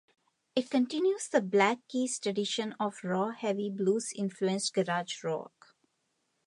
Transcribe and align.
It 0.55 0.71
continues 0.71 1.27
The 1.27 1.41
Black 1.41 1.87
Keys' 1.87 2.17
tradition 2.17 2.73
of 2.79 3.03
raw, 3.03 3.29
heavy 3.29 3.69
blues-influenced 3.69 4.73
garage 4.73 5.23
rock. 5.23 5.75